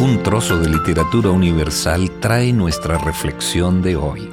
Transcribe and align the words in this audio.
un 0.00 0.22
trozo 0.22 0.58
de 0.58 0.68
literatura 0.68 1.30
universal 1.30 2.10
trae 2.20 2.52
nuestra 2.52 2.98
reflexión 2.98 3.80
de 3.80 3.96
hoy. 3.96 4.30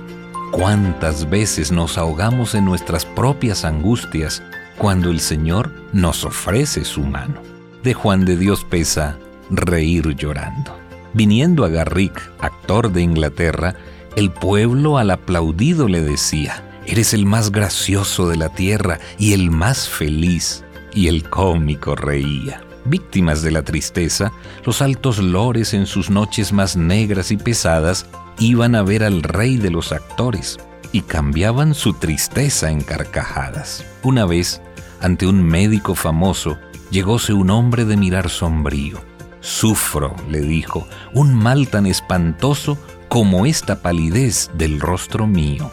¿Cuántas 0.52 1.30
veces 1.30 1.72
nos 1.72 1.98
ahogamos 1.98 2.54
en 2.54 2.66
nuestras 2.66 3.06
propias 3.06 3.64
angustias 3.64 4.44
cuando 4.78 5.10
el 5.10 5.20
Señor 5.22 5.72
nos 5.94 6.26
ofrece 6.26 6.84
su 6.84 7.02
mano? 7.02 7.42
De 7.82 7.94
Juan 7.94 8.26
de 8.26 8.36
Dios 8.36 8.66
Pesa, 8.66 9.18
Reír 9.50 10.16
llorando. 10.16 10.78
Viniendo 11.14 11.64
a 11.64 11.70
Garrick, 11.70 12.32
actor 12.40 12.92
de 12.92 13.02
Inglaterra, 13.02 13.76
el 14.18 14.32
pueblo 14.32 14.98
al 14.98 15.12
aplaudido 15.12 15.88
le 15.88 16.02
decía, 16.02 16.70
Eres 16.86 17.14
el 17.14 17.26
más 17.26 17.52
gracioso 17.52 18.28
de 18.28 18.36
la 18.36 18.50
tierra 18.50 19.00
y 19.18 19.34
el 19.34 19.50
más 19.50 19.88
feliz. 19.88 20.66
Y 20.94 21.08
el 21.08 21.30
cómico 21.30 21.96
reía. 21.96 22.62
Víctimas 22.86 23.42
de 23.42 23.52
la 23.52 23.64
tristeza, 23.64 24.32
los 24.66 24.82
altos 24.82 25.20
lores 25.20 25.74
en 25.74 25.86
sus 25.86 26.10
noches 26.10 26.52
más 26.52 26.76
negras 26.76 27.32
y 27.32 27.38
pesadas 27.38 28.06
iban 28.40 28.76
a 28.76 28.84
ver 28.84 29.04
al 29.04 29.24
rey 29.24 29.58
de 29.58 29.70
los 29.70 29.92
actores 29.92 30.60
y 30.92 31.02
cambiaban 31.02 31.74
su 31.74 31.94
tristeza 31.94 32.70
en 32.70 32.82
carcajadas. 32.82 33.86
Una 34.04 34.26
vez, 34.26 34.62
ante 35.02 35.26
un 35.28 35.44
médico 35.44 35.96
famoso, 35.96 36.58
llegóse 36.92 37.34
un 37.34 37.50
hombre 37.50 37.86
de 37.86 37.98
mirar 37.98 38.30
sombrío. 38.30 39.02
Sufro, 39.40 40.16
le 40.30 40.42
dijo, 40.42 40.88
un 41.14 41.34
mal 41.34 41.68
tan 41.68 41.86
espantoso 41.86 42.78
como 43.10 43.46
esta 43.46 43.82
palidez 43.82 44.50
del 44.54 44.80
rostro 44.80 45.28
mío. 45.28 45.72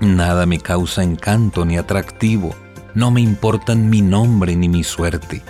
Nada 0.00 0.46
me 0.46 0.58
causa 0.58 1.02
encanto 1.02 1.64
ni 1.64 1.78
atractivo, 1.78 2.54
no 2.94 3.10
me 3.10 3.20
importan 3.20 3.88
mi 3.88 4.02
nombre 4.02 4.56
ni 4.56 4.68
mi 4.68 4.84
suerte. 4.84 5.42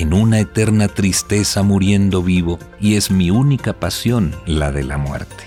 En 0.00 0.14
una 0.14 0.38
eterna 0.40 0.88
tristeza 0.88 1.62
muriendo 1.62 2.22
vivo, 2.22 2.58
y 2.80 2.94
es 2.94 3.10
mi 3.10 3.30
única 3.30 3.74
pasión 3.74 4.34
la 4.46 4.72
de 4.72 4.82
la 4.82 4.96
muerte. 4.96 5.44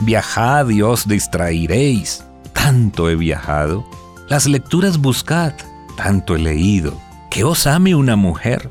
Viajad 0.00 0.68
y 0.70 0.82
os 0.82 1.06
distraeréis. 1.06 2.24
Tanto 2.52 3.08
he 3.08 3.14
viajado. 3.14 3.88
Las 4.28 4.46
lecturas 4.46 4.98
buscad. 4.98 5.52
Tanto 5.96 6.34
he 6.34 6.40
leído. 6.40 7.00
Que 7.30 7.44
os 7.44 7.68
ame 7.68 7.94
una 7.94 8.16
mujer. 8.16 8.68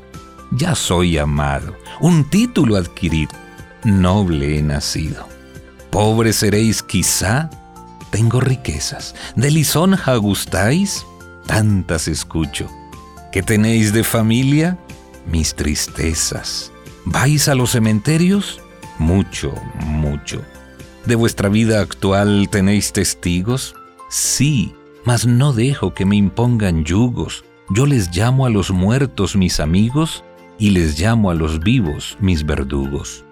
Ya 0.52 0.74
soy 0.74 1.16
amado. 1.16 1.74
Un 2.02 2.28
título 2.28 2.76
adquirid. 2.76 3.30
Noble 3.82 4.58
he 4.58 4.62
nacido. 4.62 5.26
Pobre 5.88 6.34
seréis 6.34 6.82
quizá 6.82 7.48
tengo 8.10 8.42
riquezas. 8.42 9.14
¿De 9.36 9.50
lisonja 9.50 10.16
gustáis? 10.16 11.06
Tantas 11.46 12.08
escucho. 12.08 12.68
¿Qué 13.32 13.42
tenéis 13.42 13.94
de 13.94 14.04
familia? 14.04 14.78
Mis 15.26 15.54
tristezas. 15.54 16.72
¿Vais 17.04 17.48
a 17.48 17.54
los 17.54 17.70
cementerios? 17.70 18.60
Mucho, 18.98 19.54
mucho. 19.86 20.42
¿De 21.06 21.14
vuestra 21.14 21.48
vida 21.48 21.80
actual 21.80 22.48
tenéis 22.50 22.92
testigos? 22.92 23.74
Sí, 24.08 24.74
mas 25.04 25.26
no 25.26 25.52
dejo 25.52 25.94
que 25.94 26.04
me 26.04 26.16
impongan 26.16 26.84
yugos. 26.84 27.44
Yo 27.70 27.86
les 27.86 28.14
llamo 28.16 28.46
a 28.46 28.50
los 28.50 28.70
muertos 28.70 29.36
mis 29.36 29.60
amigos 29.60 30.24
y 30.58 30.70
les 30.70 30.98
llamo 30.98 31.30
a 31.30 31.34
los 31.34 31.60
vivos 31.60 32.16
mis 32.20 32.46
verdugos. 32.46 33.24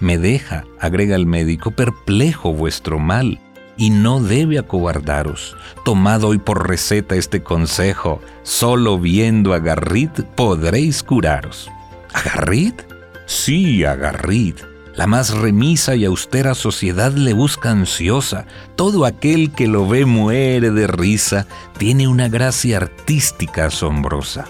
Me 0.00 0.18
deja, 0.18 0.64
agrega 0.78 1.16
el 1.16 1.26
médico, 1.26 1.70
perplejo 1.70 2.52
vuestro 2.52 2.98
mal 2.98 3.40
y 3.78 3.90
no 3.90 4.20
debe 4.20 4.58
acobardaros. 4.58 5.56
Tomad 5.84 6.24
hoy 6.24 6.36
por 6.36 6.68
receta 6.68 7.14
este 7.14 7.42
consejo, 7.42 8.20
solo 8.42 8.98
viendo 8.98 9.54
a 9.54 9.60
Garrit 9.60 10.20
podréis 10.34 11.02
curaros. 11.02 11.70
¿A 12.12 12.20
Garrit? 12.22 12.82
Sí, 13.26 13.84
a 13.84 13.94
Garrit. 13.94 14.60
La 14.96 15.06
más 15.06 15.30
remisa 15.30 15.94
y 15.94 16.04
austera 16.04 16.56
sociedad 16.56 17.12
le 17.12 17.32
busca 17.32 17.70
ansiosa. 17.70 18.46
Todo 18.74 19.06
aquel 19.06 19.52
que 19.52 19.68
lo 19.68 19.86
ve 19.86 20.04
muere 20.04 20.72
de 20.72 20.88
risa. 20.88 21.46
Tiene 21.78 22.08
una 22.08 22.28
gracia 22.28 22.78
artística 22.78 23.66
asombrosa. 23.66 24.46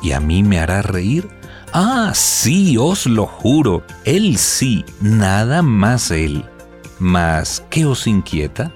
¿Y 0.00 0.12
a 0.12 0.20
mí 0.20 0.44
me 0.44 0.60
hará 0.60 0.80
reír? 0.82 1.28
Ah, 1.72 2.12
sí, 2.14 2.76
os 2.78 3.06
lo 3.06 3.26
juro. 3.26 3.82
Él 4.04 4.38
sí, 4.38 4.84
nada 5.00 5.60
más 5.62 6.12
él. 6.12 6.44
Mas, 6.98 7.64
¿qué 7.70 7.86
os 7.86 8.06
inquieta? 8.06 8.72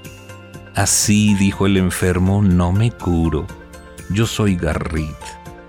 Así, 0.74 1.34
dijo 1.34 1.66
el 1.66 1.76
enfermo, 1.76 2.42
no 2.42 2.72
me 2.72 2.90
curo. 2.90 3.46
Yo 4.10 4.26
soy 4.26 4.56
Garrit. 4.56 5.16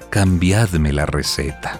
Cambiadme 0.10 0.92
la 0.94 1.06
receta. 1.06 1.80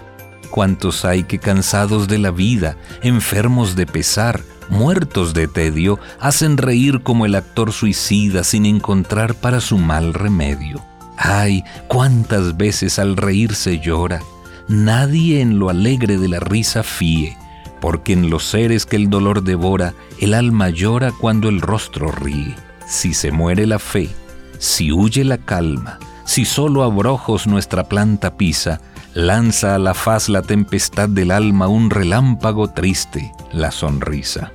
¿Cuántos 0.50 1.04
hay 1.04 1.24
que 1.24 1.38
cansados 1.38 2.08
de 2.08 2.18
la 2.18 2.30
vida, 2.30 2.76
enfermos 3.02 3.76
de 3.76 3.86
pesar, 3.86 4.42
muertos 4.68 5.32
de 5.32 5.48
tedio, 5.48 5.98
hacen 6.18 6.56
reír 6.56 7.02
como 7.02 7.26
el 7.26 7.34
actor 7.34 7.72
suicida 7.72 8.42
sin 8.42 8.66
encontrar 8.66 9.34
para 9.34 9.60
su 9.60 9.78
mal 9.78 10.14
remedio? 10.14 10.84
Ay, 11.16 11.64
cuántas 11.88 12.56
veces 12.56 12.98
al 12.98 13.16
reírse 13.16 13.78
llora. 13.78 14.20
Nadie 14.68 15.40
en 15.40 15.58
lo 15.58 15.68
alegre 15.68 16.16
de 16.16 16.28
la 16.28 16.40
risa 16.40 16.82
fíe 16.82 17.36
porque 17.80 18.12
en 18.12 18.30
los 18.30 18.44
seres 18.44 18.86
que 18.86 18.96
el 18.96 19.10
dolor 19.10 19.42
devora, 19.42 19.94
el 20.18 20.34
alma 20.34 20.70
llora 20.70 21.12
cuando 21.12 21.48
el 21.48 21.60
rostro 21.60 22.10
ríe. 22.10 22.54
Si 22.86 23.14
se 23.14 23.30
muere 23.30 23.66
la 23.66 23.78
fe, 23.78 24.10
si 24.58 24.92
huye 24.92 25.24
la 25.24 25.38
calma, 25.38 25.98
si 26.24 26.44
solo 26.44 26.82
abrojos 26.82 27.46
nuestra 27.46 27.88
planta 27.88 28.36
pisa, 28.36 28.80
lanza 29.14 29.74
a 29.74 29.78
la 29.78 29.94
faz 29.94 30.28
la 30.28 30.42
tempestad 30.42 31.08
del 31.08 31.30
alma 31.30 31.68
un 31.68 31.90
relámpago 31.90 32.68
triste, 32.68 33.32
la 33.52 33.70
sonrisa. 33.70 34.52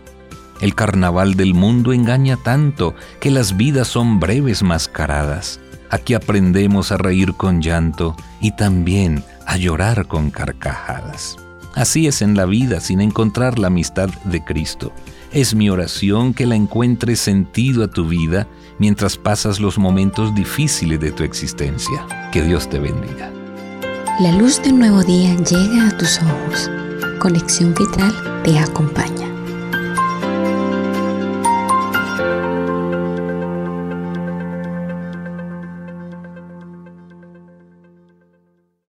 El 0.62 0.74
carnaval 0.74 1.36
del 1.36 1.54
mundo 1.54 1.92
engaña 1.92 2.38
tanto 2.38 2.96
que 3.20 3.30
las 3.30 3.58
vidas 3.58 3.88
son 3.88 4.20
breves 4.20 4.64
mascaradas. 4.64 5.60
Aquí 5.90 6.14
aprendemos 6.14 6.92
a 6.92 6.98
reír 6.98 7.34
con 7.34 7.62
llanto 7.62 8.16
y 8.40 8.52
también 8.52 9.24
a 9.46 9.58
llorar 9.58 10.08
con 10.08 10.32
carcajadas. 10.32 11.38
Así 11.76 12.08
es 12.08 12.22
en 12.22 12.36
la 12.36 12.46
vida 12.46 12.80
sin 12.80 13.02
encontrar 13.02 13.60
la 13.60 13.68
amistad 13.68 14.10
de 14.24 14.44
Cristo. 14.44 14.94
Es 15.34 15.54
mi 15.54 15.70
oración 15.70 16.34
que 16.34 16.46
la 16.46 16.56
encuentres 16.56 17.20
sentido 17.20 17.84
a 17.84 17.90
tu 17.90 18.08
vida 18.08 18.48
mientras 18.80 19.18
pasas 19.18 19.60
los 19.60 19.78
momentos 19.78 20.34
difíciles 20.34 21.00
de 21.02 21.12
tu 21.12 21.24
existencia. 21.24 22.08
Que 22.32 22.42
Dios 22.42 22.70
te 22.70 22.80
bendiga. 22.80 23.30
La 24.22 24.32
luz 24.32 24.64
de 24.64 24.70
un 24.70 24.80
nuevo 24.80 25.04
día 25.04 25.36
llega 25.36 25.90
a 25.90 25.98
tus 25.98 26.22
ojos. 26.22 26.72
Conexión 27.20 27.74
Vital 27.74 28.42
te 28.46 28.58
acompaña. 28.58 29.25